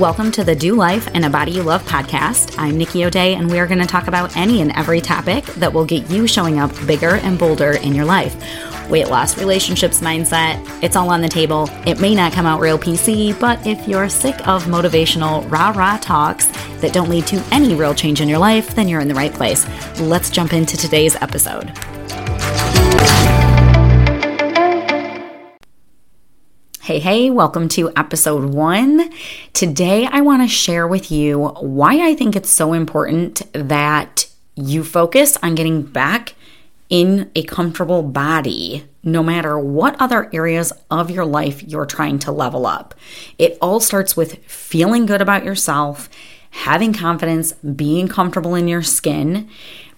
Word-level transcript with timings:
Welcome 0.00 0.32
to 0.32 0.44
the 0.44 0.54
Do 0.54 0.76
Life 0.76 1.10
and 1.12 1.26
a 1.26 1.28
Body 1.28 1.52
You 1.52 1.62
Love 1.62 1.82
podcast. 1.84 2.54
I'm 2.56 2.78
Nikki 2.78 3.04
O'Dea, 3.04 3.34
and 3.34 3.50
we 3.50 3.58
are 3.58 3.66
going 3.66 3.80
to 3.80 3.86
talk 3.86 4.06
about 4.06 4.34
any 4.34 4.62
and 4.62 4.72
every 4.72 4.98
topic 4.98 5.44
that 5.56 5.74
will 5.74 5.84
get 5.84 6.08
you 6.08 6.26
showing 6.26 6.58
up 6.58 6.72
bigger 6.86 7.16
and 7.16 7.38
bolder 7.38 7.72
in 7.72 7.94
your 7.94 8.06
life. 8.06 8.34
Weight 8.88 9.08
loss, 9.08 9.36
relationships, 9.36 10.00
mindset, 10.00 10.66
it's 10.82 10.96
all 10.96 11.10
on 11.10 11.20
the 11.20 11.28
table. 11.28 11.68
It 11.86 12.00
may 12.00 12.14
not 12.14 12.32
come 12.32 12.46
out 12.46 12.60
real 12.60 12.78
PC, 12.78 13.38
but 13.38 13.66
if 13.66 13.86
you're 13.86 14.08
sick 14.08 14.36
of 14.48 14.64
motivational 14.64 15.48
rah 15.50 15.68
rah 15.76 15.98
talks 15.98 16.46
that 16.80 16.94
don't 16.94 17.10
lead 17.10 17.26
to 17.26 17.44
any 17.52 17.74
real 17.74 17.94
change 17.94 18.22
in 18.22 18.28
your 18.30 18.38
life, 18.38 18.74
then 18.74 18.88
you're 18.88 19.02
in 19.02 19.08
the 19.08 19.14
right 19.14 19.34
place. 19.34 19.66
Let's 20.00 20.30
jump 20.30 20.54
into 20.54 20.78
today's 20.78 21.14
episode. 21.16 21.78
Hey, 26.90 26.98
hey, 26.98 27.30
welcome 27.30 27.68
to 27.68 27.92
episode 27.94 28.52
one. 28.52 29.12
Today, 29.52 30.08
I 30.10 30.22
want 30.22 30.42
to 30.42 30.48
share 30.48 30.88
with 30.88 31.12
you 31.12 31.38
why 31.60 32.04
I 32.04 32.16
think 32.16 32.34
it's 32.34 32.50
so 32.50 32.72
important 32.72 33.42
that 33.52 34.28
you 34.56 34.82
focus 34.82 35.36
on 35.40 35.54
getting 35.54 35.82
back 35.82 36.34
in 36.88 37.30
a 37.36 37.44
comfortable 37.44 38.02
body, 38.02 38.88
no 39.04 39.22
matter 39.22 39.56
what 39.56 39.94
other 40.00 40.28
areas 40.32 40.72
of 40.90 41.12
your 41.12 41.24
life 41.24 41.62
you're 41.62 41.86
trying 41.86 42.18
to 42.18 42.32
level 42.32 42.66
up. 42.66 42.96
It 43.38 43.56
all 43.62 43.78
starts 43.78 44.16
with 44.16 44.44
feeling 44.46 45.06
good 45.06 45.22
about 45.22 45.44
yourself, 45.44 46.10
having 46.50 46.92
confidence, 46.92 47.52
being 47.52 48.08
comfortable 48.08 48.56
in 48.56 48.66
your 48.66 48.82
skin, 48.82 49.48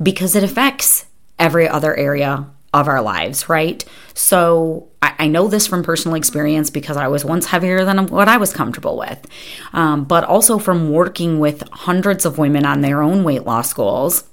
because 0.02 0.36
it 0.36 0.44
affects 0.44 1.06
every 1.38 1.66
other 1.66 1.96
area 1.96 2.50
of 2.72 2.88
our 2.88 3.02
lives, 3.02 3.48
right? 3.48 3.84
So 4.14 4.88
I, 5.02 5.14
I, 5.20 5.26
know 5.28 5.46
this 5.46 5.66
from 5.66 5.82
personal 5.82 6.14
experience 6.14 6.70
because 6.70 6.96
I 6.96 7.08
was 7.08 7.24
once 7.24 7.46
heavier 7.46 7.84
than 7.84 8.06
what 8.06 8.28
I 8.28 8.38
was 8.38 8.52
comfortable 8.52 8.96
with, 8.96 9.26
um, 9.74 10.04
but 10.04 10.24
also 10.24 10.58
from 10.58 10.90
working 10.90 11.38
with 11.38 11.68
hundreds 11.70 12.24
of 12.24 12.38
women 12.38 12.64
on 12.64 12.80
their 12.80 13.02
own 13.02 13.24
weight 13.24 13.44
loss 13.44 13.74
goals. 13.74 14.24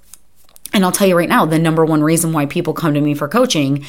And 0.72 0.86
I'll 0.86 0.92
tell 0.92 1.08
you 1.08 1.18
right 1.18 1.28
now, 1.28 1.46
the 1.46 1.60
number 1.60 1.84
one 1.84 2.04
reason 2.04 2.32
why 2.32 2.46
people 2.46 2.74
come 2.74 2.94
to 2.94 3.02
me 3.02 3.14
for 3.14 3.28
coaching 3.28 3.86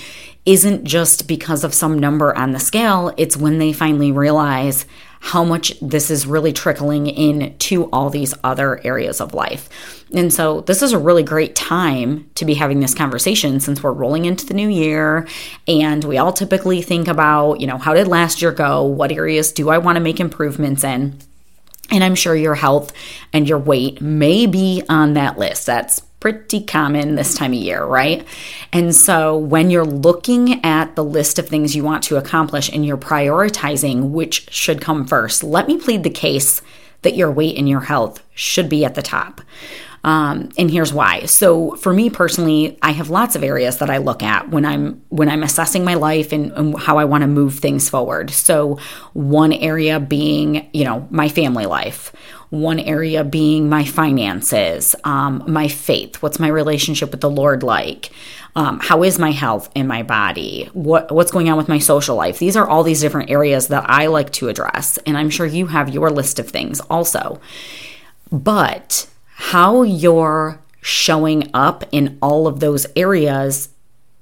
isn't 0.47 0.85
just 0.85 1.29
because 1.29 1.63
of 1.63 1.75
some 1.75 1.99
number 1.99 2.37
on 2.37 2.53
the 2.53 2.59
scale, 2.59 3.13
it's 3.17 3.37
when 3.37 3.59
they 3.59 3.73
finally 3.73 4.11
realize 4.11 4.87
how 5.21 5.45
much 5.45 5.79
this 5.81 6.11
is 6.11 6.27
really 6.27 6.53
trickling 6.53 7.07
into 7.07 7.85
all 7.93 8.11
these 8.11 8.35
other 8.43 8.81
areas 8.85 9.21
of 9.21 9.35
life. 9.35 9.69
And 10.13 10.33
so, 10.33 10.63
this 10.63 10.83
is 10.83 10.93
a 10.93 10.99
really 10.99 11.23
great 11.23 11.55
time 11.55 12.29
to 12.35 12.45
be 12.45 12.55
having 12.55 12.81
this 12.81 12.95
conversation 12.95 13.61
since 13.61 13.83
we're 13.83 13.93
rolling 13.93 14.25
into 14.25 14.47
the 14.47 14.55
new 14.55 14.69
year. 14.69 15.29
And 15.69 16.03
we 16.05 16.19
all 16.19 16.33
typically 16.33 16.83
think 16.83 17.07
about, 17.07 17.61
you 17.61 17.67
know, 17.67 17.79
how 17.79 17.95
did 17.95 18.09
last 18.09 18.43
year 18.43 18.51
go? 18.51 18.83
What 18.83 19.13
areas 19.13 19.53
do 19.53 19.69
I 19.69 19.79
want 19.79 19.97
to 19.97 20.01
make 20.01 20.19
improvements 20.19 20.83
in? 20.83 21.19
And 21.93 22.03
I'm 22.03 22.15
sure 22.15 22.35
your 22.35 22.55
health 22.55 22.93
and 23.33 23.49
your 23.49 23.59
weight 23.59 24.01
may 24.01 24.47
be 24.47 24.83
on 24.89 25.15
that 25.15 25.39
list. 25.39 25.67
That's 25.67 26.03
pretty 26.21 26.63
common 26.63 27.15
this 27.15 27.35
time 27.35 27.53
of 27.53 27.59
year, 27.59 27.83
right? 27.83 28.27
And 28.73 28.95
so 28.95 29.37
when 29.37 29.71
you're 29.71 29.85
looking 29.85 30.65
at 30.65 30.95
the 30.95 31.05
list 31.05 31.39
of 31.39 31.49
things 31.49 31.75
you 31.75 31.83
want 31.83 32.05
to 32.05 32.17
accomplish 32.17 32.71
and 32.71 32.85
you're 32.85 32.99
prioritizing 32.99 34.11
which 34.11 34.51
should 34.51 34.81
come 34.81 35.07
first, 35.07 35.43
let 35.43 35.67
me 35.67 35.79
plead 35.79 36.03
the 36.03 36.11
case 36.11 36.61
that 37.03 37.17
your 37.17 37.31
weight 37.31 37.57
and 37.57 37.69
your 37.69 37.81
health 37.81 38.23
should 38.35 38.69
be 38.69 38.85
at 38.85 38.95
the 38.95 39.03
top. 39.03 39.41
Um, 40.03 40.49
and 40.57 40.71
here's 40.71 40.93
why. 40.93 41.27
So 41.27 41.77
for 41.77 41.93
me 41.93 42.11
personally, 42.11 42.79
I 42.83 42.93
have 42.93 43.11
lots 43.11 43.37
of 43.37 43.45
areas 43.45 43.79
that 43.79 43.91
I 43.91 43.99
look 43.99 44.23
at 44.23 44.49
when 44.49 44.65
I'm 44.65 45.03
when 45.09 45.29
I'm 45.29 45.43
assessing 45.43 45.85
my 45.85 45.95
life 45.95 46.33
and, 46.33 46.53
and 46.53 46.79
how 46.79 46.99
I 46.99 47.05
want 47.05 47.23
to 47.23 47.29
move 47.29 47.59
things 47.59 47.89
forward. 47.89 48.31
So 48.31 48.79
one 49.13 49.53
area 49.53 50.01
being, 50.01 50.69
you 50.73 50.85
know, 50.85 51.07
my 51.11 51.29
family 51.29 51.67
life 51.67 52.13
one 52.51 52.81
area 52.81 53.23
being 53.23 53.69
my 53.69 53.85
finances, 53.85 54.97
um, 55.05 55.45
my 55.47 55.69
faith. 55.69 56.21
What's 56.21 56.41
my 56.41 56.49
relationship 56.49 57.13
with 57.13 57.21
the 57.21 57.31
Lord 57.31 57.63
like? 57.63 58.11
Um, 58.57 58.81
how 58.81 59.05
is 59.05 59.19
my 59.19 59.31
health 59.31 59.71
in 59.77 59.87
my 59.87 60.03
body? 60.03 60.69
What 60.73 61.13
what's 61.13 61.31
going 61.31 61.49
on 61.49 61.57
with 61.57 61.69
my 61.69 61.79
social 61.79 62.17
life? 62.17 62.41
These 62.41 62.57
are 62.57 62.69
all 62.69 62.83
these 62.83 63.01
different 63.01 63.31
areas 63.31 63.69
that 63.69 63.89
I 63.89 64.07
like 64.07 64.33
to 64.35 64.49
address, 64.49 64.99
and 65.07 65.17
I'm 65.17 65.31
sure 65.31 65.47
you 65.47 65.67
have 65.67 65.89
your 65.89 66.11
list 66.11 66.41
of 66.41 66.49
things 66.49 66.81
also. 66.81 67.41
But 68.33 69.07
how 69.41 69.81
you're 69.81 70.61
showing 70.83 71.49
up 71.55 71.83
in 71.93 72.19
all 72.21 72.47
of 72.47 72.61
those 72.61 72.87
areas 72.95 73.71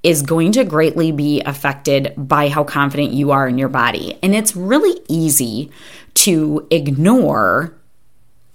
is 0.01 0.21
going 0.21 0.53
to 0.53 0.63
greatly 0.63 1.11
be 1.11 1.41
affected 1.41 2.13
by 2.15 2.47
how 2.47 2.63
confident 2.63 3.11
you 3.11 3.31
are 3.31 3.45
in 3.45 3.57
your 3.57 3.67
body. 3.67 4.17
And 4.23 4.33
it's 4.33 4.55
really 4.55 4.97
easy 5.09 5.71
to 6.13 6.65
ignore 6.71 7.77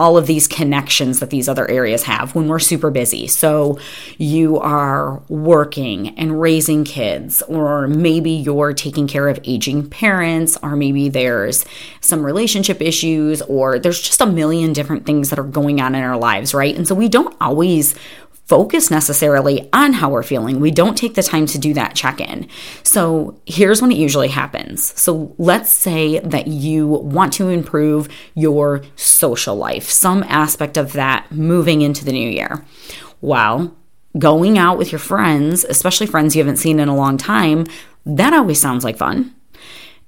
all 0.01 0.19
of 0.19 0.27
these 0.27 0.49
connections 0.49 1.21
that 1.21 1.31
these 1.31 1.49
other 1.49 1.71
areas 1.71 2.03
have 2.03 2.35
when 2.35 2.49
we're 2.49 2.59
super 2.59 2.91
busy. 2.91 3.29
So 3.29 3.79
you 4.19 4.59
are 4.59 5.23
working 5.29 6.19
and 6.19 6.41
raising 6.41 6.83
kids, 6.83 7.43
or 7.43 7.87
maybe 7.87 8.33
you're 8.33 8.73
taking 8.73 9.07
care 9.07 9.29
of 9.29 9.39
aging 9.45 9.89
parents, 9.89 10.59
or 10.63 10.75
maybe 10.75 11.09
there's 11.09 11.65
some 12.01 12.27
relationship 12.27 12.83
issues, 12.83 13.41
or 13.43 13.79
there's 13.79 14.01
just 14.01 14.21
a 14.21 14.27
million 14.27 14.73
different 14.73 15.07
things 15.07 15.31
that 15.31 15.39
are 15.39 15.45
going 15.45 15.81
on 15.81 15.95
in 15.95 16.03
our 16.03 16.17
lives, 16.19 16.55
right? 16.55 16.75
And 16.75 16.89
so 16.89 16.95
we 16.95 17.09
don't 17.09 17.37
always 17.41 17.95
focus 18.47 18.91
necessarily 18.91 19.69
on 19.73 19.95
how 19.95 20.11
we're 20.11 20.23
feeling. 20.23 20.61
We 20.61 20.71
don't 20.71 20.97
take 20.97 21.15
the 21.15 21.23
time 21.23 21.47
to 21.47 21.59
do 21.59 21.75
that 21.75 21.95
check 21.95 22.21
in. 22.21 22.49
So 22.83 23.41
here's 23.47 23.81
when 23.81 23.91
it 23.91 23.99
usually 23.99 24.29
happens. 24.29 24.99
So 25.01 25.35
let's 25.39 25.73
say 25.73 26.19
that 26.19 26.47
you 26.47 26.87
want 26.87 27.33
to 27.35 27.49
improve 27.49 28.09
your 28.35 28.83
social 28.97 29.57
life, 29.57 29.91
some 29.91 30.23
aspect 30.25 30.77
of 30.77 30.93
that 30.93 31.31
moving 31.33 31.83
into 31.83 32.05
the 32.05 32.13
new 32.13 32.29
year. 32.29 32.65
Well, 33.21 33.75
going 34.19 34.59
out 34.59 34.79
with 34.79 34.93
your 34.93 34.99
friends, 34.99 35.65
especially 35.65 36.07
friends 36.07 36.37
you 36.37 36.43
haven't 36.43 36.59
seen 36.59 36.79
in 36.79 36.89
a 36.89 36.97
long 36.97 37.17
time, 37.17 37.67
that 38.07 38.35
always 38.35 38.61
sounds 38.61 38.85
like 38.85 38.99
fun 38.99 39.35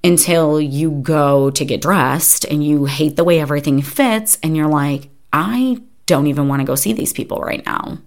until 0.04 0.60
you 0.60 0.90
go 0.90 1.50
to 1.50 1.64
get 1.64 1.80
dressed 1.80 2.44
and 2.44 2.64
you 2.64 2.84
hate 2.84 3.16
the 3.16 3.24
way 3.24 3.40
everything 3.40 3.80
fits 3.80 4.38
and 4.42 4.56
you're 4.56 4.68
like, 4.68 5.08
I 5.32 5.80
don't 6.04 6.28
even 6.28 6.46
want 6.48 6.60
to 6.60 6.66
go 6.66 6.74
see 6.74 6.92
these 6.92 7.12
people 7.12 7.38
right 7.40 7.64
now. 7.64 7.98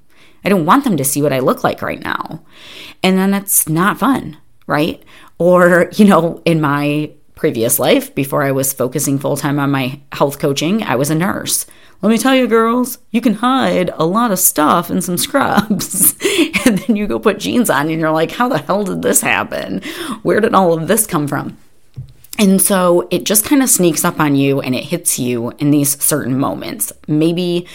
I 0.44 0.50
don't 0.50 0.66
want 0.66 0.84
them 0.84 0.98
to 0.98 1.04
see 1.04 1.22
what 1.22 1.34
I 1.34 1.40
look 1.40 1.64
like 1.64 1.82
right 1.82 2.02
now. 2.02 2.42
And 3.04 3.18
then 3.18 3.34
it's 3.34 3.68
not 3.68 4.00
fun, 4.00 4.38
right? 4.68 5.02
Or, 5.38 5.90
you 5.94 6.06
know, 6.06 6.42
in 6.46 6.62
my 6.62 7.12
previous 7.36 7.80
life, 7.80 8.14
before 8.14 8.44
I 8.44 8.52
was 8.52 8.74
focusing 8.74 9.18
full 9.18 9.38
time 9.38 9.60
on 9.60 9.72
my 9.72 10.00
health 10.12 10.40
coaching, 10.40 10.84
I 10.84 10.96
was 10.96 11.10
a 11.10 11.16
nurse. 11.16 11.66
Let 12.02 12.10
me 12.10 12.18
tell 12.18 12.36
you, 12.36 12.48
girls, 12.48 12.98
you 13.12 13.20
can 13.22 13.36
hide 13.36 13.90
a 13.94 14.06
lot 14.06 14.32
of 14.32 14.40
stuff 14.40 14.90
in 14.90 15.02
some 15.02 15.18
scrubs. 15.26 16.16
and 16.66 16.78
then 16.80 16.96
you 16.96 17.08
go 17.08 17.20
put 17.20 17.40
jeans 17.40 17.70
on 17.70 17.90
and 17.90 18.00
you're 18.00 18.12
like, 18.12 18.32
how 18.32 18.50
the 18.50 18.58
hell 18.58 18.84
did 18.84 19.02
this 19.02 19.22
happen? 19.22 19.82
Where 20.24 20.40
did 20.40 20.54
all 20.54 20.74
of 20.74 20.88
this 20.88 21.08
come 21.08 21.28
from? 21.28 21.58
And 22.38 22.62
so 22.62 23.06
it 23.12 23.26
just 23.26 23.44
kind 23.44 23.62
of 23.62 23.70
sneaks 23.70 24.06
up 24.06 24.18
on 24.18 24.38
you 24.38 24.62
and 24.62 24.74
it 24.74 24.86
hits 24.86 25.20
you 25.20 25.52
in 25.60 25.72
these 25.72 26.02
certain 26.02 26.40
moments. 26.40 26.94
Maybe 27.06 27.68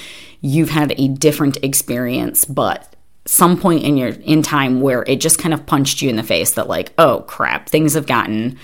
you've 0.44 0.68
had 0.68 0.94
a 0.98 1.08
different 1.08 1.56
experience, 1.62 2.44
but 2.44 2.94
some 3.24 3.58
point 3.58 3.82
in 3.82 3.96
your 3.96 4.10
in 4.10 4.42
time 4.42 4.82
where 4.82 5.02
it 5.04 5.16
just 5.16 5.38
kind 5.38 5.54
of 5.54 5.64
punched 5.64 6.02
you 6.02 6.10
in 6.10 6.16
the 6.16 6.22
face 6.22 6.52
that 6.52 6.68
like, 6.68 6.92
oh 6.98 7.24
crap, 7.26 7.66
things 7.70 7.94
have 7.94 8.06
gotten 8.06 8.58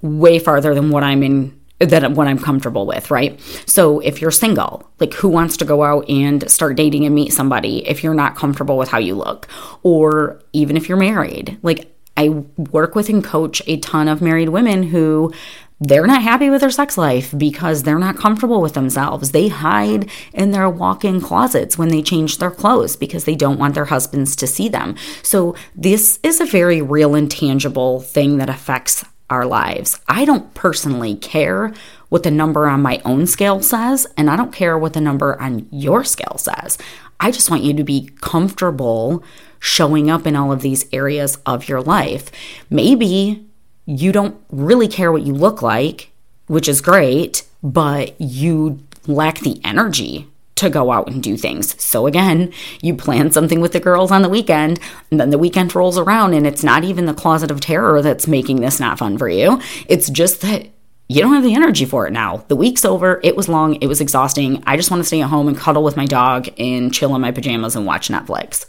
way 0.00 0.38
farther 0.38 0.76
than 0.76 0.90
what 0.90 1.02
I'm 1.02 1.24
in 1.24 1.58
than 1.80 2.14
what 2.14 2.28
I'm 2.28 2.38
comfortable 2.38 2.86
with, 2.86 3.10
right? 3.10 3.40
So 3.66 3.98
if 3.98 4.20
you're 4.20 4.30
single, 4.30 4.88
like 5.00 5.12
who 5.14 5.28
wants 5.28 5.56
to 5.56 5.64
go 5.64 5.82
out 5.82 6.08
and 6.08 6.48
start 6.48 6.76
dating 6.76 7.04
and 7.04 7.14
meet 7.14 7.32
somebody 7.32 7.86
if 7.88 8.04
you're 8.04 8.14
not 8.14 8.36
comfortable 8.36 8.76
with 8.78 8.88
how 8.88 8.98
you 8.98 9.16
look? 9.16 9.48
Or 9.82 10.40
even 10.52 10.76
if 10.76 10.88
you're 10.88 10.98
married, 10.98 11.58
like 11.62 11.92
I 12.16 12.28
work 12.56 12.94
with 12.94 13.08
and 13.08 13.24
coach 13.24 13.60
a 13.66 13.78
ton 13.78 14.06
of 14.06 14.22
married 14.22 14.50
women 14.50 14.84
who 14.84 15.32
they're 15.80 16.06
not 16.06 16.22
happy 16.22 16.50
with 16.50 16.60
their 16.60 16.70
sex 16.70 16.98
life 16.98 17.32
because 17.36 17.82
they're 17.82 17.98
not 17.98 18.16
comfortable 18.16 18.60
with 18.60 18.74
themselves. 18.74 19.30
They 19.30 19.48
hide 19.48 20.10
in 20.32 20.50
their 20.50 20.68
walk 20.68 21.04
in 21.04 21.20
closets 21.20 21.78
when 21.78 21.88
they 21.88 22.02
change 22.02 22.38
their 22.38 22.50
clothes 22.50 22.96
because 22.96 23.24
they 23.24 23.36
don't 23.36 23.58
want 23.58 23.74
their 23.74 23.84
husbands 23.84 24.34
to 24.36 24.46
see 24.46 24.68
them. 24.68 24.96
So, 25.22 25.54
this 25.76 26.18
is 26.22 26.40
a 26.40 26.46
very 26.46 26.82
real 26.82 27.14
and 27.14 27.30
tangible 27.30 28.00
thing 28.00 28.38
that 28.38 28.48
affects 28.48 29.04
our 29.30 29.46
lives. 29.46 30.00
I 30.08 30.24
don't 30.24 30.52
personally 30.54 31.14
care 31.14 31.72
what 32.08 32.22
the 32.22 32.30
number 32.30 32.66
on 32.66 32.82
my 32.82 33.00
own 33.04 33.26
scale 33.26 33.60
says, 33.60 34.06
and 34.16 34.30
I 34.30 34.36
don't 34.36 34.52
care 34.52 34.78
what 34.78 34.94
the 34.94 35.00
number 35.00 35.40
on 35.40 35.68
your 35.70 36.02
scale 36.02 36.38
says. 36.38 36.78
I 37.20 37.30
just 37.30 37.50
want 37.50 37.62
you 37.62 37.74
to 37.74 37.84
be 37.84 38.10
comfortable 38.20 39.22
showing 39.60 40.10
up 40.10 40.26
in 40.26 40.34
all 40.34 40.52
of 40.52 40.62
these 40.62 40.86
areas 40.92 41.36
of 41.44 41.68
your 41.68 41.82
life. 41.82 42.30
Maybe 42.70 43.47
you 43.88 44.12
don't 44.12 44.38
really 44.50 44.86
care 44.86 45.10
what 45.10 45.22
you 45.22 45.32
look 45.32 45.62
like, 45.62 46.10
which 46.46 46.68
is 46.68 46.82
great, 46.82 47.44
but 47.62 48.14
you 48.20 48.80
lack 49.06 49.38
the 49.38 49.58
energy 49.64 50.28
to 50.56 50.68
go 50.68 50.92
out 50.92 51.08
and 51.08 51.22
do 51.22 51.38
things. 51.38 51.80
So 51.82 52.06
again, 52.06 52.52
you 52.82 52.94
plan 52.94 53.30
something 53.30 53.62
with 53.62 53.72
the 53.72 53.80
girls 53.80 54.10
on 54.10 54.20
the 54.20 54.28
weekend, 54.28 54.78
and 55.10 55.18
then 55.18 55.30
the 55.30 55.38
weekend 55.38 55.74
rolls 55.74 55.96
around 55.96 56.34
and 56.34 56.46
it's 56.46 56.62
not 56.62 56.84
even 56.84 57.06
the 57.06 57.14
closet 57.14 57.50
of 57.50 57.60
terror 57.60 58.02
that's 58.02 58.26
making 58.26 58.60
this 58.60 58.78
not 58.78 58.98
fun 58.98 59.16
for 59.16 59.28
you. 59.28 59.58
It's 59.88 60.10
just 60.10 60.42
that 60.42 60.66
you 61.08 61.22
don't 61.22 61.32
have 61.32 61.42
the 61.42 61.54
energy 61.54 61.86
for 61.86 62.06
it 62.06 62.12
now. 62.12 62.44
The 62.48 62.56
week's 62.56 62.84
over. 62.84 63.20
It 63.24 63.36
was 63.36 63.48
long. 63.48 63.76
It 63.76 63.86
was 63.86 64.02
exhausting. 64.02 64.62
I 64.66 64.76
just 64.76 64.90
want 64.90 65.00
to 65.00 65.06
stay 65.06 65.22
at 65.22 65.30
home 65.30 65.48
and 65.48 65.56
cuddle 65.56 65.82
with 65.82 65.96
my 65.96 66.04
dog 66.04 66.48
and 66.58 66.92
chill 66.92 67.14
in 67.14 67.22
my 67.22 67.32
pajamas 67.32 67.74
and 67.74 67.86
watch 67.86 68.10
Netflix. 68.10 68.68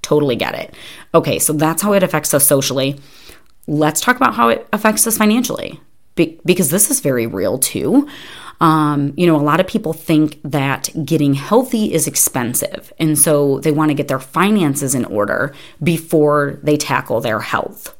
Totally 0.00 0.36
get 0.36 0.54
it. 0.54 0.74
Okay, 1.12 1.38
so 1.38 1.52
that's 1.52 1.82
how 1.82 1.92
it 1.92 2.02
affects 2.02 2.32
us 2.32 2.46
socially. 2.46 2.98
Let's 3.66 4.00
talk 4.00 4.16
about 4.16 4.34
how 4.34 4.48
it 4.48 4.66
affects 4.72 5.06
us 5.06 5.16
financially 5.16 5.80
Be- 6.14 6.38
because 6.44 6.70
this 6.70 6.90
is 6.90 7.00
very 7.00 7.26
real 7.26 7.58
too. 7.58 8.08
Um, 8.60 9.14
you 9.16 9.26
know, 9.26 9.36
a 9.36 9.42
lot 9.42 9.60
of 9.60 9.66
people 9.66 9.92
think 9.92 10.40
that 10.44 10.90
getting 11.04 11.34
healthy 11.34 11.92
is 11.92 12.06
expensive. 12.06 12.92
And 12.98 13.18
so 13.18 13.58
they 13.60 13.72
want 13.72 13.90
to 13.90 13.94
get 13.94 14.08
their 14.08 14.20
finances 14.20 14.94
in 14.94 15.04
order 15.06 15.54
before 15.82 16.58
they 16.62 16.76
tackle 16.76 17.20
their 17.20 17.40
health. 17.40 17.96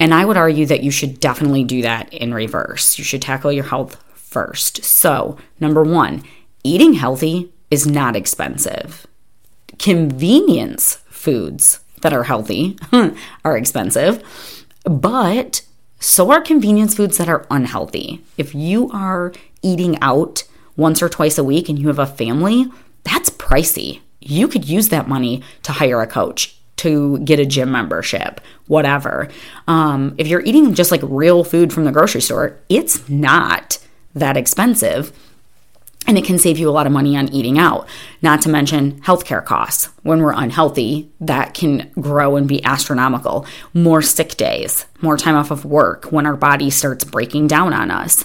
And 0.00 0.14
I 0.14 0.24
would 0.24 0.36
argue 0.36 0.64
that 0.66 0.84
you 0.84 0.90
should 0.90 1.18
definitely 1.18 1.64
do 1.64 1.82
that 1.82 2.12
in 2.14 2.32
reverse. 2.32 2.98
You 2.98 3.04
should 3.04 3.22
tackle 3.22 3.50
your 3.50 3.64
health 3.64 4.02
first. 4.14 4.84
So, 4.84 5.36
number 5.58 5.82
one, 5.82 6.22
eating 6.62 6.94
healthy 6.94 7.52
is 7.70 7.86
not 7.86 8.14
expensive. 8.14 9.06
Convenience 9.78 10.96
foods 11.10 11.80
that 12.02 12.12
are 12.12 12.24
healthy 12.24 12.78
are 13.44 13.56
expensive, 13.56 14.22
but 14.84 15.62
so 16.00 16.30
are 16.30 16.40
convenience 16.40 16.94
foods 16.94 17.18
that 17.18 17.28
are 17.28 17.46
unhealthy. 17.50 18.24
If 18.36 18.54
you 18.54 18.90
are 18.90 19.32
eating 19.62 19.98
out 20.00 20.44
once 20.76 21.02
or 21.02 21.08
twice 21.08 21.38
a 21.38 21.44
week 21.44 21.68
and 21.68 21.78
you 21.78 21.88
have 21.88 21.98
a 21.98 22.06
family, 22.06 22.66
that's 23.02 23.30
pricey. 23.30 24.00
You 24.20 24.48
could 24.48 24.68
use 24.68 24.90
that 24.90 25.08
money 25.08 25.42
to 25.64 25.72
hire 25.72 26.00
a 26.00 26.06
coach 26.06 26.56
to 26.76 27.18
get 27.20 27.40
a 27.40 27.46
gym 27.46 27.72
membership, 27.72 28.40
whatever. 28.68 29.28
Um, 29.66 30.14
if 30.18 30.28
you're 30.28 30.44
eating 30.44 30.74
just 30.74 30.92
like 30.92 31.00
real 31.02 31.42
food 31.42 31.72
from 31.72 31.84
the 31.84 31.92
grocery 31.92 32.20
store, 32.20 32.56
it's 32.68 33.08
not 33.08 33.78
that 34.14 34.36
expensive. 34.36 35.12
And 36.08 36.16
it 36.16 36.24
can 36.24 36.38
save 36.38 36.56
you 36.56 36.70
a 36.70 36.72
lot 36.72 36.86
of 36.86 36.92
money 36.92 37.18
on 37.18 37.28
eating 37.28 37.58
out, 37.58 37.86
not 38.22 38.40
to 38.42 38.48
mention 38.48 38.98
healthcare 39.02 39.44
costs. 39.44 39.90
When 40.02 40.22
we're 40.22 40.32
unhealthy, 40.32 41.12
that 41.20 41.52
can 41.52 41.90
grow 42.00 42.36
and 42.36 42.48
be 42.48 42.64
astronomical. 42.64 43.46
More 43.74 44.00
sick 44.00 44.38
days, 44.38 44.86
more 45.02 45.18
time 45.18 45.36
off 45.36 45.50
of 45.50 45.66
work 45.66 46.06
when 46.06 46.24
our 46.24 46.34
body 46.34 46.70
starts 46.70 47.04
breaking 47.04 47.48
down 47.48 47.74
on 47.74 47.90
us. 47.90 48.24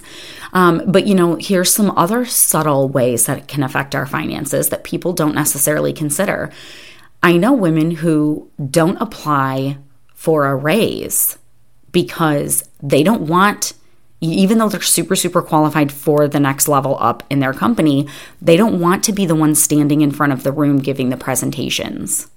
Um, 0.54 0.82
but 0.86 1.06
you 1.06 1.14
know, 1.14 1.36
here's 1.36 1.74
some 1.74 1.90
other 1.90 2.24
subtle 2.24 2.88
ways 2.88 3.26
that 3.26 3.36
it 3.36 3.48
can 3.48 3.62
affect 3.62 3.94
our 3.94 4.06
finances 4.06 4.70
that 4.70 4.82
people 4.82 5.12
don't 5.12 5.34
necessarily 5.34 5.92
consider. 5.92 6.50
I 7.22 7.36
know 7.36 7.52
women 7.52 7.90
who 7.90 8.50
don't 8.70 8.96
apply 8.96 9.76
for 10.14 10.46
a 10.46 10.56
raise 10.56 11.36
because 11.92 12.66
they 12.82 13.02
don't 13.02 13.22
want, 13.22 13.74
even 14.32 14.58
though 14.58 14.68
they're 14.68 14.80
super, 14.80 15.16
super 15.16 15.42
qualified 15.42 15.92
for 15.92 16.28
the 16.28 16.40
next 16.40 16.68
level 16.68 16.96
up 17.00 17.22
in 17.30 17.40
their 17.40 17.52
company, 17.52 18.06
they 18.40 18.56
don't 18.56 18.80
want 18.80 19.04
to 19.04 19.12
be 19.12 19.26
the 19.26 19.34
one 19.34 19.54
standing 19.54 20.00
in 20.00 20.10
front 20.10 20.32
of 20.32 20.42
the 20.42 20.52
room 20.52 20.78
giving 20.78 21.10
the 21.10 21.16
presentations. 21.16 22.28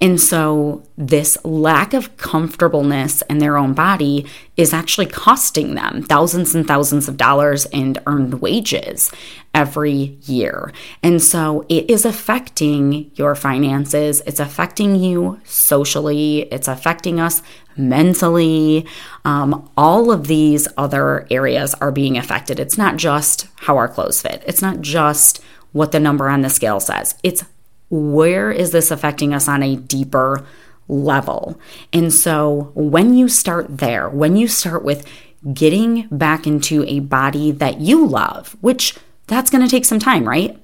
And 0.00 0.20
so, 0.20 0.82
this 0.96 1.38
lack 1.44 1.94
of 1.94 2.16
comfortableness 2.16 3.22
in 3.22 3.38
their 3.38 3.56
own 3.56 3.74
body 3.74 4.26
is 4.56 4.72
actually 4.72 5.06
costing 5.06 5.74
them 5.74 6.02
thousands 6.02 6.54
and 6.54 6.66
thousands 6.66 7.08
of 7.08 7.16
dollars 7.16 7.66
in 7.66 7.98
earned 8.06 8.40
wages 8.40 9.10
every 9.54 10.18
year. 10.22 10.72
And 11.02 11.22
so, 11.22 11.64
it 11.68 11.88
is 11.88 12.04
affecting 12.04 13.10
your 13.14 13.34
finances, 13.34 14.22
it's 14.26 14.40
affecting 14.40 14.96
you 14.96 15.40
socially, 15.44 16.42
it's 16.52 16.68
affecting 16.68 17.20
us 17.20 17.42
mentally. 17.76 18.86
Um, 19.24 19.70
all 19.76 20.10
of 20.10 20.26
these 20.26 20.68
other 20.76 21.26
areas 21.30 21.74
are 21.74 21.92
being 21.92 22.18
affected. 22.18 22.60
It's 22.60 22.76
not 22.76 22.96
just 22.96 23.48
how 23.56 23.76
our 23.76 23.88
clothes 23.88 24.20
fit, 24.20 24.42
it's 24.46 24.62
not 24.62 24.80
just 24.80 25.40
what 25.72 25.92
the 25.92 26.00
number 26.00 26.28
on 26.28 26.42
the 26.42 26.50
scale 26.50 26.80
says, 26.80 27.14
it's 27.22 27.44
where 27.92 28.50
is 28.50 28.70
this 28.70 28.90
affecting 28.90 29.34
us 29.34 29.46
on 29.46 29.62
a 29.62 29.76
deeper 29.76 30.46
level? 30.88 31.60
And 31.92 32.12
so 32.12 32.72
when 32.74 33.14
you 33.14 33.28
start 33.28 33.66
there, 33.68 34.08
when 34.08 34.34
you 34.34 34.48
start 34.48 34.82
with 34.82 35.06
getting 35.52 36.08
back 36.10 36.46
into 36.46 36.84
a 36.84 37.00
body 37.00 37.50
that 37.50 37.80
you 37.80 38.06
love, 38.06 38.56
which 38.62 38.96
that's 39.26 39.50
going 39.50 39.62
to 39.62 39.70
take 39.70 39.84
some 39.84 39.98
time, 39.98 40.26
right? 40.26 40.58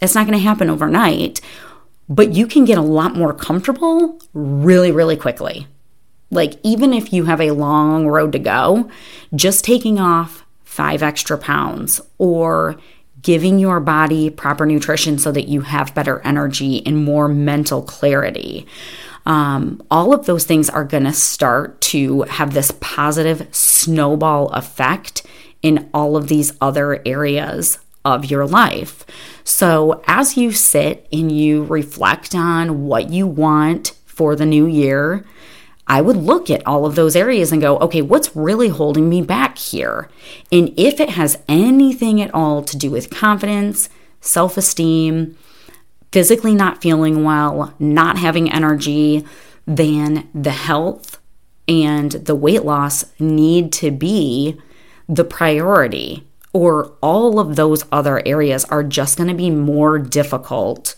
It's 0.00 0.16
not 0.16 0.26
going 0.26 0.36
to 0.36 0.44
happen 0.44 0.68
overnight, 0.68 1.40
but 2.08 2.32
you 2.32 2.48
can 2.48 2.64
get 2.64 2.78
a 2.78 2.82
lot 2.82 3.14
more 3.14 3.32
comfortable 3.32 4.18
really, 4.34 4.90
really 4.90 5.16
quickly. 5.16 5.68
Like, 6.32 6.54
even 6.64 6.92
if 6.92 7.12
you 7.12 7.26
have 7.26 7.40
a 7.40 7.52
long 7.52 8.08
road 8.08 8.32
to 8.32 8.38
go, 8.40 8.90
just 9.36 9.64
taking 9.64 10.00
off 10.00 10.44
five 10.64 11.02
extra 11.02 11.38
pounds 11.38 12.00
or 12.18 12.76
giving 13.22 13.58
your 13.58 13.80
body 13.80 14.30
proper 14.30 14.66
nutrition 14.66 15.18
so 15.18 15.32
that 15.32 15.48
you 15.48 15.62
have 15.62 15.94
better 15.94 16.20
energy 16.20 16.84
and 16.86 17.04
more 17.04 17.28
mental 17.28 17.82
clarity. 17.82 18.66
Um, 19.24 19.82
all 19.90 20.12
of 20.12 20.26
those 20.26 20.44
things 20.44 20.68
are 20.68 20.84
going 20.84 21.04
to 21.04 21.12
start 21.12 21.80
to 21.82 22.22
have 22.22 22.54
this 22.54 22.72
positive 22.80 23.46
snowball 23.54 24.48
effect 24.48 25.24
in 25.62 25.88
all 25.94 26.16
of 26.16 26.28
these 26.28 26.52
other 26.60 27.00
areas 27.06 27.78
of 28.04 28.24
your 28.24 28.46
life. 28.46 29.04
So, 29.44 30.02
as 30.06 30.36
you 30.36 30.50
sit 30.50 31.06
and 31.12 31.30
you 31.30 31.64
reflect 31.64 32.34
on 32.34 32.84
what 32.86 33.10
you 33.10 33.26
want 33.26 33.94
for 34.06 34.34
the 34.34 34.46
new 34.46 34.66
year, 34.66 35.24
I 35.86 36.00
would 36.00 36.16
look 36.16 36.48
at 36.48 36.66
all 36.66 36.86
of 36.86 36.94
those 36.94 37.16
areas 37.16 37.52
and 37.52 37.60
go, 37.60 37.76
okay, 37.78 38.02
what's 38.02 38.34
really 38.36 38.68
holding 38.68 39.08
me 39.08 39.20
back 39.20 39.58
here? 39.58 40.08
And 40.50 40.72
if 40.76 41.00
it 41.00 41.10
has 41.10 41.38
anything 41.48 42.20
at 42.20 42.32
all 42.32 42.62
to 42.62 42.76
do 42.76 42.90
with 42.90 43.10
confidence, 43.10 43.88
self 44.20 44.56
esteem, 44.56 45.36
physically 46.12 46.54
not 46.54 46.80
feeling 46.80 47.24
well, 47.24 47.74
not 47.78 48.18
having 48.18 48.50
energy, 48.50 49.24
then 49.66 50.28
the 50.34 50.50
health 50.50 51.18
and 51.66 52.12
the 52.12 52.34
weight 52.34 52.64
loss 52.64 53.04
need 53.18 53.72
to 53.72 53.90
be 53.90 54.60
the 55.08 55.24
priority, 55.24 56.26
or 56.52 56.92
all 57.00 57.38
of 57.38 57.56
those 57.56 57.84
other 57.90 58.22
areas 58.26 58.64
are 58.66 58.82
just 58.82 59.16
going 59.16 59.28
to 59.28 59.34
be 59.34 59.50
more 59.50 59.98
difficult 59.98 60.94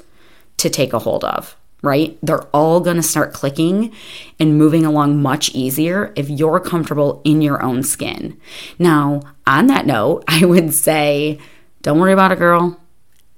to 0.56 0.68
take 0.68 0.92
a 0.92 0.98
hold 0.98 1.24
of 1.24 1.56
right? 1.84 2.18
They're 2.22 2.42
all 2.48 2.80
going 2.80 2.96
to 2.96 3.02
start 3.02 3.32
clicking 3.32 3.92
and 4.40 4.58
moving 4.58 4.84
along 4.84 5.22
much 5.22 5.50
easier 5.54 6.12
if 6.16 6.28
you're 6.30 6.60
comfortable 6.60 7.20
in 7.24 7.42
your 7.42 7.62
own 7.62 7.82
skin. 7.82 8.40
Now, 8.78 9.20
on 9.46 9.66
that 9.68 9.86
note, 9.86 10.24
I 10.28 10.44
would 10.44 10.72
say 10.72 11.38
don't 11.82 12.00
worry 12.00 12.14
about 12.14 12.32
it, 12.32 12.38
girl. 12.38 12.80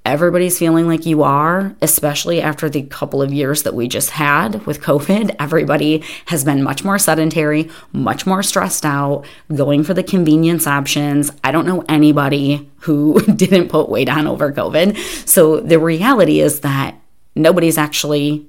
Everybody's 0.04 0.56
feeling 0.56 0.86
like 0.86 1.04
you 1.04 1.24
are, 1.24 1.74
especially 1.82 2.40
after 2.40 2.70
the 2.70 2.82
couple 2.82 3.20
of 3.20 3.32
years 3.32 3.64
that 3.64 3.74
we 3.74 3.88
just 3.88 4.10
had 4.10 4.64
with 4.64 4.80
COVID. 4.80 5.34
Everybody 5.40 6.04
has 6.26 6.44
been 6.44 6.62
much 6.62 6.84
more 6.84 6.96
sedentary, 6.96 7.68
much 7.92 8.24
more 8.24 8.44
stressed 8.44 8.86
out, 8.86 9.24
going 9.52 9.82
for 9.82 9.94
the 9.94 10.04
convenience 10.04 10.68
options. 10.68 11.32
I 11.42 11.50
don't 11.50 11.66
know 11.66 11.84
anybody 11.88 12.70
who 12.82 13.20
didn't 13.34 13.66
put 13.68 13.88
weight 13.88 14.08
on 14.08 14.28
over 14.28 14.52
COVID. 14.52 14.96
So 15.26 15.58
the 15.58 15.80
reality 15.80 16.38
is 16.38 16.60
that 16.60 16.94
nobody's 17.36 17.78
actually 17.78 18.48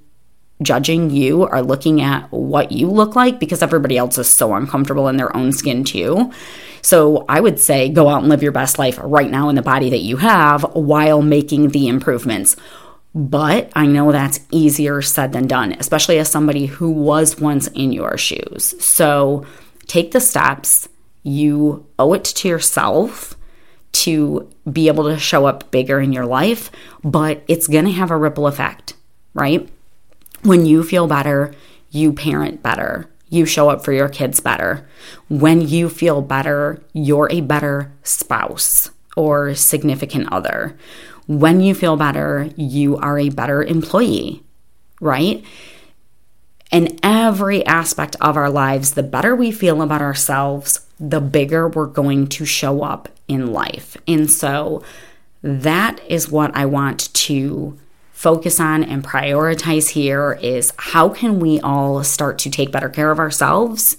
judging 0.64 1.12
you 1.12 1.44
or 1.44 1.62
looking 1.62 2.02
at 2.02 2.32
what 2.32 2.72
you 2.72 2.90
look 2.90 3.16
like 3.16 3.40
because 3.40 3.62
everybody 3.62 3.98
else 3.98 4.18
is 4.18 4.28
so 4.28 4.56
uncomfortable 4.56 5.08
in 5.08 5.18
their 5.18 5.36
own 5.36 5.52
skin 5.52 5.84
too. 5.84 6.32
So 6.82 7.26
I 7.30 7.40
would 7.40 7.60
say 7.60 7.90
go 7.90 8.10
out 8.10 8.22
and 8.22 8.30
live 8.30 8.42
your 8.42 8.52
best 8.52 8.80
life 8.80 9.00
right 9.04 9.30
now 9.30 9.50
in 9.50 9.56
the 9.56 9.62
body 9.62 9.90
that 9.92 10.00
you 10.00 10.18
have 10.18 10.64
while 10.74 11.22
making 11.22 11.70
the 11.70 11.88
improvements. 11.88 12.56
But 13.14 13.72
I 13.76 13.86
know 13.86 14.12
that's 14.12 14.40
easier 14.52 15.02
said 15.02 15.32
than 15.32 15.48
done, 15.48 15.74
especially 15.74 16.18
as 16.20 16.30
somebody 16.30 16.66
who 16.66 16.90
was 16.90 17.40
once 17.40 17.68
in 17.68 17.92
your 17.92 18.18
shoes. 18.18 18.74
So 18.84 19.46
take 19.86 20.12
the 20.12 20.20
steps. 20.20 20.88
You 21.24 21.86
owe 22.00 22.14
it 22.14 22.24
to 22.26 22.48
yourself 22.48 23.37
to 24.04 24.50
be 24.72 24.88
able 24.88 25.06
to 25.06 25.18
show 25.18 25.46
up 25.46 25.72
bigger 25.72 26.00
in 26.00 26.14
your 26.14 26.26
life, 26.26 26.72
but 27.04 27.44
it's 27.48 27.68
going 27.68 27.86
to 27.86 27.92
have 27.92 28.12
a 28.12 28.18
ripple 28.18 28.48
effect, 28.48 28.94
right? 29.34 29.68
When 30.44 30.66
you 30.66 30.84
feel 30.84 31.08
better, 31.08 31.54
you 31.90 32.14
parent 32.14 32.62
better. 32.62 33.10
You 33.30 33.46
show 33.46 33.70
up 33.70 33.84
for 33.84 33.92
your 33.92 34.10
kids 34.10 34.40
better. 34.40 34.88
When 35.30 35.62
you 35.62 35.90
feel 35.90 36.22
better, 36.22 36.82
you're 36.94 37.30
a 37.32 37.42
better 37.42 37.92
spouse 38.04 38.92
or 39.16 39.54
significant 39.56 40.32
other. 40.32 40.78
When 41.28 41.60
you 41.60 41.76
feel 41.76 41.98
better, 41.98 42.50
you 42.56 42.98
are 42.98 43.20
a 43.20 43.30
better 43.30 43.64
employee, 43.64 44.44
right? 45.02 45.44
In 46.72 46.98
every 47.04 47.66
aspect 47.66 48.16
of 48.22 48.38
our 48.38 48.50
lives, 48.50 48.92
the 48.92 49.04
better 49.04 49.36
we 49.36 49.52
feel 49.52 49.82
about 49.82 50.02
ourselves, 50.02 50.87
the 51.00 51.22
bigger 51.22 51.68
we're 51.68 51.86
going 51.86 52.28
to 52.28 52.46
show 52.46 52.84
up 52.84 53.10
in 53.28 53.52
life. 53.52 53.98
And 54.08 54.30
so 54.30 54.84
that 55.42 56.00
is 56.08 56.30
what 56.30 56.56
I 56.56 56.66
want 56.66 57.14
to 57.14 57.78
focus 58.12 58.60
on 58.60 58.84
and 58.84 59.04
prioritize 59.04 59.90
here 59.90 60.40
is 60.42 60.74
how 60.78 61.08
can 61.10 61.40
we 61.40 61.60
all 61.60 62.04
start 62.04 62.40
to 62.40 62.50
take 62.50 62.72
better 62.72 62.90
care 62.90 63.12
of 63.12 63.20
ourselves 63.20 63.96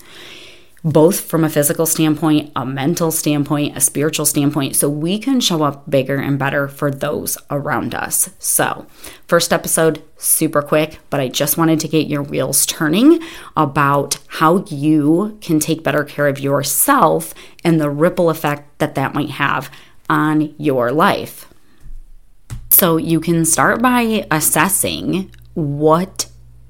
both 0.85 1.21
from 1.21 1.43
a 1.43 1.49
physical 1.49 1.87
standpoint, 1.87 2.53
a 2.55 2.65
mental 2.65 3.11
standpoint, 3.11 3.77
a 3.77 3.81
spiritual 3.81 4.25
standpoint, 4.25 4.77
so 4.77 4.89
we 4.89 5.19
can 5.19 5.41
show 5.41 5.63
up 5.63 5.91
bigger 5.91 6.17
and 6.17 6.39
better 6.39 6.69
for 6.69 6.91
those 6.91 7.37
around 7.51 7.95
us. 7.95 8.31
So, 8.39 8.87
first 9.27 9.53
episode, 9.53 10.03
super 10.17 10.63
quick, 10.63 11.01
but 11.11 11.21
I 11.21 11.29
just 11.29 11.57
wanted 11.59 11.81
to 11.81 11.89
get 11.89 12.07
your 12.07 12.23
wheels 12.23 12.65
turning 12.67 13.21
about 13.57 14.19
how 14.29 14.65
you 14.67 15.37
can 15.41 15.59
take 15.59 15.83
better 15.83 16.05
care 16.05 16.29
of 16.29 16.39
yourself 16.39 17.35
and 17.65 17.81
the 17.81 17.91
ripple 17.91 18.31
effect 18.31 18.79
that 18.79 18.95
that 18.95 19.15
might 19.15 19.31
have 19.31 19.71
on 20.09 20.55
your 20.59 20.93
life. 20.93 21.53
So, 22.71 22.97
you 22.97 23.19
can 23.19 23.45
start 23.45 23.83
by 23.83 24.27
assessing 24.31 25.33
what 25.55 26.27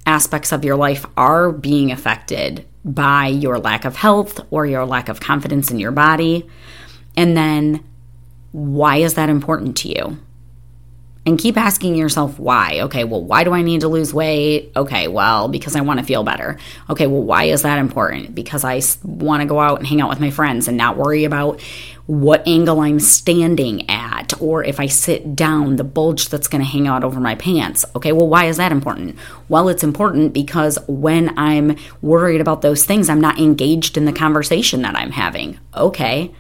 aspects 0.06 0.52
of 0.52 0.64
your 0.64 0.76
life 0.76 1.04
are 1.18 1.52
being 1.52 1.92
affected 1.92 2.64
by 2.84 3.26
your 3.26 3.58
lack 3.58 3.84
of 3.84 3.96
health 3.96 4.40
or 4.50 4.66
your 4.66 4.86
lack 4.86 5.08
of 5.08 5.20
confidence 5.20 5.70
in 5.70 5.78
your 5.78 5.92
body. 5.92 6.48
And 7.16 7.36
then, 7.36 7.84
why 8.52 8.96
is 8.98 9.14
that 9.14 9.28
important 9.28 9.76
to 9.78 9.88
you? 9.88 10.18
And 11.26 11.38
keep 11.38 11.58
asking 11.58 11.94
yourself 11.96 12.38
why. 12.38 12.80
Okay, 12.84 13.04
well, 13.04 13.22
why 13.22 13.44
do 13.44 13.52
I 13.52 13.60
need 13.60 13.82
to 13.82 13.88
lose 13.88 14.14
weight? 14.14 14.72
Okay, 14.74 15.08
well, 15.08 15.48
because 15.48 15.76
I 15.76 15.82
want 15.82 16.00
to 16.00 16.06
feel 16.06 16.24
better. 16.24 16.56
Okay, 16.88 17.06
well, 17.06 17.22
why 17.22 17.44
is 17.44 17.62
that 17.62 17.78
important? 17.78 18.34
Because 18.34 18.64
I 18.64 18.80
want 19.04 19.42
to 19.42 19.46
go 19.46 19.60
out 19.60 19.78
and 19.78 19.86
hang 19.86 20.00
out 20.00 20.08
with 20.08 20.20
my 20.20 20.30
friends 20.30 20.68
and 20.68 20.78
not 20.78 20.96
worry 20.96 21.24
about 21.24 21.60
what 22.06 22.46
angle 22.48 22.80
I'm 22.80 22.98
standing 22.98 23.90
at, 23.90 24.07
or 24.40 24.64
if 24.64 24.80
I 24.80 24.86
sit 24.86 25.34
down, 25.36 25.76
the 25.76 25.84
bulge 25.84 26.28
that's 26.28 26.48
going 26.48 26.62
to 26.62 26.70
hang 26.70 26.86
out 26.86 27.04
over 27.04 27.20
my 27.20 27.34
pants. 27.34 27.84
Okay, 27.96 28.12
well, 28.12 28.28
why 28.28 28.46
is 28.46 28.56
that 28.56 28.72
important? 28.72 29.16
Well, 29.48 29.68
it's 29.68 29.84
important 29.84 30.32
because 30.32 30.78
when 30.88 31.36
I'm 31.38 31.76
worried 32.02 32.40
about 32.40 32.62
those 32.62 32.84
things, 32.84 33.08
I'm 33.08 33.20
not 33.20 33.38
engaged 33.38 33.96
in 33.96 34.04
the 34.04 34.12
conversation 34.12 34.82
that 34.82 34.96
I'm 34.96 35.12
having. 35.12 35.58
Okay 35.76 36.32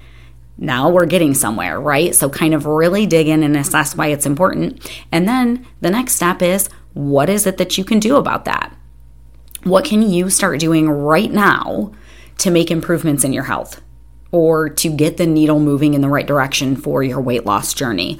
now 0.58 0.90
we're 0.90 1.06
getting 1.06 1.34
somewhere, 1.34 1.80
right? 1.80 2.14
So, 2.14 2.28
kind 2.28 2.52
of 2.52 2.66
really 2.66 3.06
dig 3.06 3.28
in 3.28 3.42
and 3.44 3.56
assess 3.56 3.96
why 3.96 4.08
it's 4.08 4.26
important. 4.26 4.90
And 5.12 5.26
then 5.28 5.64
the 5.80 5.90
next 5.90 6.16
step 6.16 6.42
is 6.42 6.68
what 6.94 7.30
is 7.30 7.46
it 7.46 7.58
that 7.58 7.78
you 7.78 7.84
can 7.84 8.00
do 8.00 8.16
about 8.16 8.44
that? 8.46 8.74
What 9.62 9.84
can 9.84 10.02
you 10.02 10.30
start 10.30 10.58
doing 10.60 10.90
right 10.90 11.30
now 11.30 11.92
to 12.38 12.50
make 12.50 12.70
improvements 12.70 13.24
in 13.24 13.32
your 13.32 13.44
health 13.44 13.80
or 14.30 14.68
to 14.68 14.90
get 14.90 15.16
the 15.16 15.26
needle 15.26 15.60
moving 15.60 15.94
in 15.94 16.00
the 16.00 16.08
right 16.08 16.26
direction 16.26 16.76
for 16.76 17.02
your 17.02 17.20
weight 17.20 17.46
loss 17.46 17.74
journey? 17.74 18.18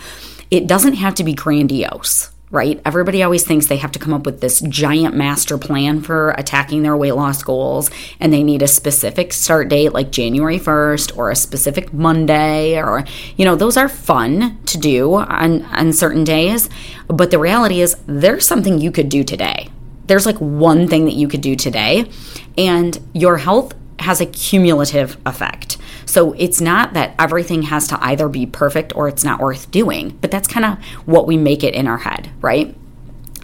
It 0.50 0.66
doesn't 0.66 0.94
have 0.94 1.14
to 1.16 1.24
be 1.24 1.34
grandiose 1.34 2.30
right? 2.50 2.80
Everybody 2.84 3.22
always 3.22 3.44
thinks 3.44 3.66
they 3.66 3.76
have 3.76 3.92
to 3.92 3.98
come 3.98 4.14
up 4.14 4.24
with 4.24 4.40
this 4.40 4.60
giant 4.60 5.14
master 5.14 5.58
plan 5.58 6.00
for 6.00 6.30
attacking 6.30 6.82
their 6.82 6.96
weight 6.96 7.12
loss 7.12 7.42
goals, 7.42 7.90
and 8.20 8.32
they 8.32 8.42
need 8.42 8.62
a 8.62 8.68
specific 8.68 9.32
start 9.32 9.68
date 9.68 9.92
like 9.92 10.10
January 10.10 10.58
1st 10.58 11.16
or 11.16 11.30
a 11.30 11.36
specific 11.36 11.92
Monday, 11.92 12.80
or, 12.80 13.04
you 13.36 13.44
know, 13.44 13.54
those 13.54 13.76
are 13.76 13.88
fun 13.88 14.58
to 14.66 14.78
do 14.78 15.14
on, 15.14 15.62
on 15.64 15.92
certain 15.92 16.24
days. 16.24 16.70
But 17.06 17.30
the 17.30 17.38
reality 17.38 17.80
is, 17.80 17.96
there's 18.06 18.46
something 18.46 18.78
you 18.78 18.90
could 18.90 19.08
do 19.08 19.24
today. 19.24 19.68
There's 20.06 20.24
like 20.24 20.38
one 20.38 20.88
thing 20.88 21.04
that 21.04 21.14
you 21.14 21.28
could 21.28 21.42
do 21.42 21.54
today, 21.54 22.10
and 22.56 22.98
your 23.12 23.36
health 23.36 23.74
has 23.98 24.20
a 24.20 24.26
cumulative 24.26 25.18
effect. 25.26 25.76
So 26.08 26.32
it's 26.32 26.60
not 26.60 26.94
that 26.94 27.14
everything 27.18 27.62
has 27.62 27.86
to 27.88 28.02
either 28.02 28.28
be 28.28 28.46
perfect 28.46 28.96
or 28.96 29.08
it's 29.08 29.24
not 29.24 29.40
worth 29.40 29.70
doing, 29.70 30.16
but 30.22 30.30
that's 30.30 30.48
kind 30.48 30.64
of 30.64 30.82
what 31.06 31.26
we 31.26 31.36
make 31.36 31.62
it 31.62 31.74
in 31.74 31.86
our 31.86 31.98
head, 31.98 32.30
right? 32.40 32.74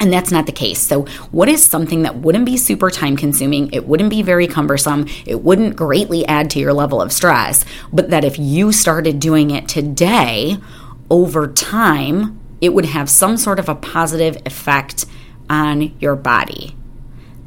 And 0.00 0.10
that's 0.10 0.30
not 0.30 0.46
the 0.46 0.52
case. 0.52 0.80
So, 0.80 1.02
what 1.30 1.48
is 1.48 1.62
something 1.62 2.02
that 2.02 2.16
wouldn't 2.16 2.46
be 2.46 2.56
super 2.56 2.90
time 2.90 3.16
consuming? 3.16 3.70
It 3.72 3.86
wouldn't 3.86 4.10
be 4.10 4.22
very 4.22 4.46
cumbersome. 4.46 5.06
It 5.26 5.42
wouldn't 5.42 5.76
greatly 5.76 6.26
add 6.26 6.50
to 6.50 6.58
your 6.58 6.72
level 6.72 7.00
of 7.02 7.12
stress, 7.12 7.66
but 7.92 8.10
that 8.10 8.24
if 8.24 8.38
you 8.38 8.72
started 8.72 9.20
doing 9.20 9.50
it 9.50 9.68
today, 9.68 10.56
over 11.10 11.46
time, 11.46 12.40
it 12.60 12.70
would 12.70 12.86
have 12.86 13.10
some 13.10 13.36
sort 13.36 13.58
of 13.58 13.68
a 13.68 13.74
positive 13.74 14.38
effect 14.46 15.04
on 15.50 15.94
your 16.00 16.16
body. 16.16 16.74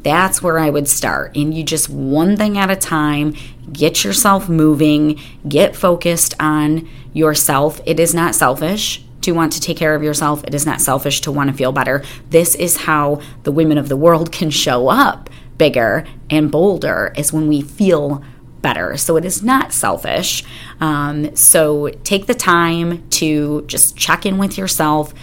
That's 0.07 0.41
where 0.41 0.57
I 0.57 0.69
would 0.69 0.87
start. 0.87 1.35
And 1.35 1.53
you 1.53 1.65
just 1.65 1.89
one 1.89 2.37
thing 2.37 2.57
at 2.57 2.71
a 2.71 2.77
time, 2.77 3.35
get 3.73 4.05
yourself 4.05 4.47
moving, 4.47 5.19
get 5.45 5.75
focused 5.75 6.33
on 6.39 6.87
yourself. 7.11 7.81
It 7.85 7.99
is 7.99 8.13
not 8.13 8.33
selfish 8.33 9.03
to 9.23 9.33
want 9.33 9.51
to 9.51 9.59
take 9.59 9.75
care 9.75 9.95
of 9.95 10.03
yourself. 10.03 10.45
It 10.45 10.53
is 10.53 10.65
not 10.65 10.79
selfish 10.79 11.19
to 11.21 11.31
want 11.33 11.49
to 11.49 11.57
feel 11.57 11.73
better. 11.73 12.05
This 12.29 12.55
is 12.55 12.77
how 12.77 13.19
the 13.43 13.51
women 13.51 13.77
of 13.77 13.89
the 13.89 13.97
world 13.97 14.31
can 14.31 14.49
show 14.49 14.87
up 14.87 15.29
bigger 15.57 16.05
and 16.29 16.49
bolder, 16.49 17.11
is 17.17 17.33
when 17.33 17.49
we 17.49 17.59
feel 17.59 18.23
better. 18.61 18.95
So 18.95 19.17
it 19.17 19.25
is 19.25 19.43
not 19.43 19.73
selfish. 19.73 20.45
Um, 20.79 21.35
so 21.35 21.89
take 22.05 22.27
the 22.27 22.33
time 22.33 23.09
to 23.09 23.65
just 23.67 23.97
check 23.97 24.25
in 24.25 24.37
with 24.37 24.57
yourself, 24.57 25.13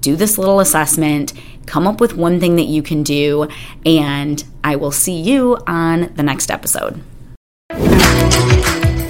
do 0.00 0.16
this 0.16 0.38
little 0.38 0.58
assessment, 0.60 1.34
come 1.66 1.86
up 1.86 2.00
with 2.00 2.16
one 2.16 2.40
thing 2.40 2.56
that 2.56 2.64
you 2.64 2.82
can 2.82 3.02
do, 3.02 3.48
and 3.84 4.42
I 4.64 4.76
will 4.76 4.92
see 4.92 5.20
you 5.20 5.58
on 5.66 6.12
the 6.14 6.22
next 6.22 6.50
episode. 6.50 7.02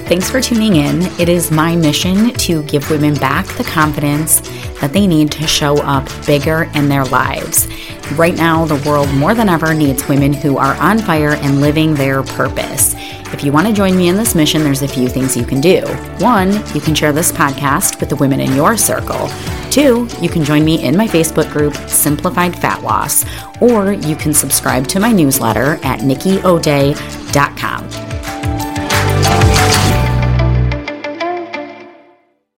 Thanks 0.07 0.29
for 0.29 0.39
tuning 0.39 0.77
in. 0.77 1.01
It 1.19 1.27
is 1.27 1.51
my 1.51 1.75
mission 1.75 2.33
to 2.35 2.63
give 2.63 2.89
women 2.89 3.15
back 3.15 3.45
the 3.57 3.65
confidence 3.65 4.39
that 4.79 4.93
they 4.93 5.05
need 5.05 5.33
to 5.33 5.45
show 5.45 5.79
up 5.79 6.07
bigger 6.25 6.69
in 6.75 6.87
their 6.87 7.03
lives. 7.03 7.67
Right 8.13 8.35
now, 8.35 8.63
the 8.63 8.81
world 8.89 9.13
more 9.13 9.35
than 9.35 9.49
ever 9.49 9.73
needs 9.73 10.07
women 10.07 10.31
who 10.31 10.57
are 10.57 10.75
on 10.75 10.99
fire 10.99 11.33
and 11.33 11.59
living 11.59 11.93
their 11.93 12.23
purpose. 12.23 12.95
If 13.33 13.43
you 13.43 13.51
want 13.51 13.67
to 13.67 13.73
join 13.73 13.97
me 13.97 14.07
in 14.07 14.15
this 14.15 14.33
mission, 14.33 14.63
there's 14.63 14.81
a 14.81 14.87
few 14.87 15.09
things 15.09 15.35
you 15.35 15.45
can 15.45 15.59
do. 15.59 15.81
One, 16.19 16.53
you 16.73 16.79
can 16.79 16.95
share 16.95 17.11
this 17.11 17.33
podcast 17.33 17.99
with 17.99 18.07
the 18.07 18.15
women 18.15 18.39
in 18.39 18.55
your 18.55 18.77
circle. 18.77 19.27
Two, 19.77 20.09
you 20.19 20.27
can 20.27 20.43
join 20.43 20.65
me 20.65 20.83
in 20.83 20.97
my 20.97 21.05
Facebook 21.05 21.51
group, 21.51 21.75
Simplified 21.87 22.57
Fat 22.57 22.81
Loss, 22.81 23.25
or 23.61 23.91
you 23.91 24.15
can 24.15 24.33
subscribe 24.33 24.87
to 24.87 24.99
my 24.99 25.11
newsletter 25.11 25.73
at 25.83 25.99
nikkiodea.com. 25.99 28.06